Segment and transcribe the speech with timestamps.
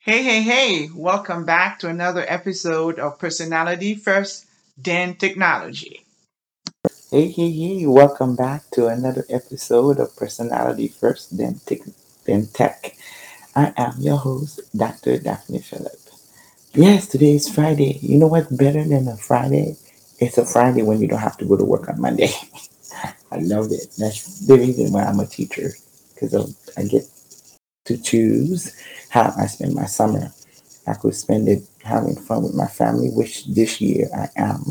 [0.00, 6.06] Hey, hey, hey, welcome back to another episode of Personality First, then Technology.
[7.10, 11.80] Hey, hey, hey, welcome back to another episode of Personality First, then Tech.
[12.24, 12.96] Then Tech.
[13.56, 15.18] I am your host, Dr.
[15.18, 15.98] Daphne Phillip.
[16.74, 17.98] Yes, today is Friday.
[18.00, 19.76] You know what's better than a Friday?
[20.20, 22.30] It's a Friday when you don't have to go to work on Monday.
[23.32, 23.94] I love it.
[23.98, 25.72] That's the reason why I'm a teacher,
[26.14, 26.34] because
[26.76, 27.02] I get
[27.88, 28.74] to choose
[29.08, 30.30] how I spend my summer.
[30.86, 34.64] I could spend it having fun with my family, which this year I am,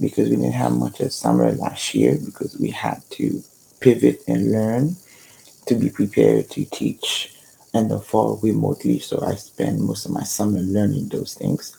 [0.00, 3.42] because we didn't have much of summer last year because we had to
[3.80, 4.96] pivot and learn
[5.66, 7.34] to be prepared to teach
[7.72, 8.98] in the fall remotely.
[8.98, 11.76] So I spend most of my summer learning those things.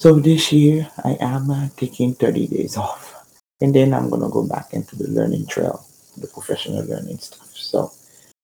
[0.00, 3.14] So this year I am uh, taking 30 days off.
[3.60, 5.84] And then I'm going to go back into the learning trail,
[6.16, 7.50] the professional learning stuff.
[7.54, 7.90] So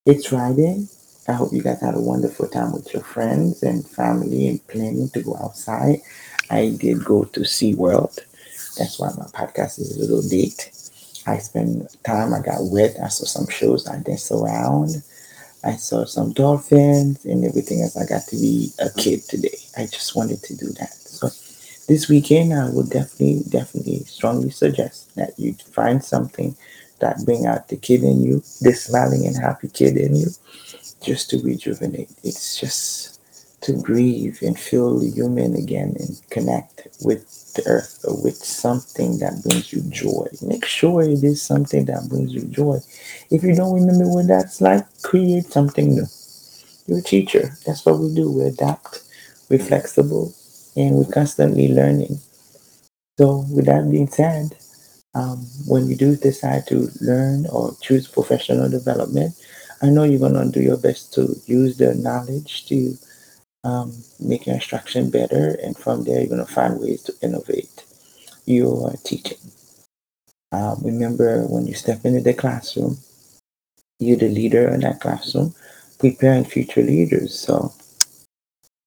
[0.05, 0.87] it's Friday.
[1.27, 5.09] I hope you guys had a wonderful time with your friends and family and planning
[5.11, 6.03] to go outside.
[6.51, 8.19] I did go to SeaWorld.
[8.77, 10.71] That's why my podcast is a little late.
[11.27, 15.03] I spent time, I got wet, I saw some shows, I danced around,
[15.65, 17.97] I saw some dolphins and everything else.
[17.97, 19.57] I got to be a kid today.
[19.79, 20.93] I just wanted to do that.
[20.93, 21.29] So
[21.89, 26.55] this weekend I would definitely, definitely strongly suggest that you find something
[27.01, 30.27] that bring out the kid in you, the smiling and happy kid in you,
[31.05, 32.11] just to rejuvenate.
[32.25, 33.21] It's just
[33.63, 39.43] to breathe and feel human again and connect with the earth or with something that
[39.45, 40.27] brings you joy.
[40.43, 42.79] Make sure it is something that brings you joy.
[43.31, 46.07] If you don't remember what that's like, create something new.
[46.87, 47.57] You're a teacher.
[47.67, 48.31] That's what we do.
[48.33, 49.03] We adapt,
[49.51, 50.35] we're flexible,
[50.77, 52.21] and we're constantly learning.
[53.19, 54.57] So, with that being said,
[55.15, 59.35] um, when you do decide to learn or choose professional development,
[59.85, 62.95] I know you're going to do your best to use the knowledge to
[63.65, 65.59] um, make your instruction better.
[65.63, 67.85] And from there, you're going to find ways to innovate
[68.47, 69.37] your teaching.
[70.53, 72.97] Um, remember, when you step into the classroom,
[73.99, 75.55] you're the leader in that classroom,
[75.99, 77.39] preparing future leaders.
[77.39, 77.75] So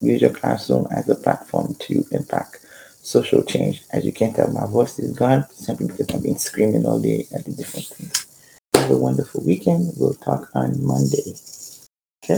[0.02, 2.66] use your classroom as a platform to impact
[3.04, 3.84] social change.
[3.94, 7.28] As you can tell, my voice is gone simply because I've been screaming all day
[7.36, 8.37] at the different things.
[8.78, 9.94] Have a wonderful weekend.
[9.98, 11.34] We'll talk on Monday.
[12.24, 12.38] Okay.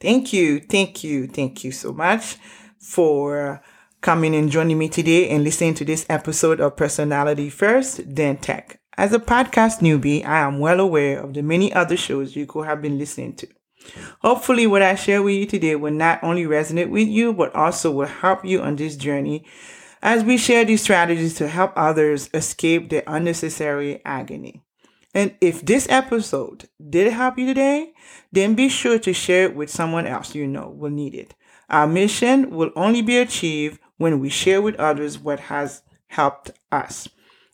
[0.00, 2.36] Thank you, thank you, thank you so much
[2.80, 3.62] for
[4.00, 8.80] coming and joining me today and listening to this episode of Personality First, then Tech.
[8.96, 12.66] As a podcast newbie, I am well aware of the many other shows you could
[12.66, 13.48] have been listening to.
[14.20, 17.92] Hopefully, what I share with you today will not only resonate with you, but also
[17.92, 19.46] will help you on this journey
[20.02, 24.62] as we share these strategies to help others escape their unnecessary agony.
[25.14, 27.92] And if this episode did help you today,
[28.30, 31.34] then be sure to share it with someone else you know will need it.
[31.68, 37.08] Our mission will only be achieved when we share with others what has helped us.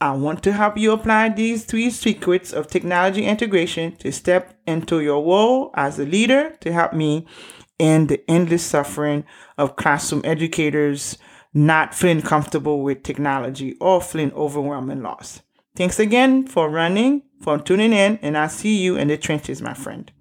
[0.00, 5.00] I want to help you apply these three secrets of technology integration to step into
[5.00, 7.26] your role as a leader to help me
[7.80, 9.24] end the endless suffering
[9.56, 11.16] of classroom educators
[11.54, 15.40] not feeling comfortable with technology or feeling overwhelmed and lost.
[15.74, 19.72] Thanks again for running, for tuning in, and I'll see you in the trenches, my
[19.72, 20.12] friend.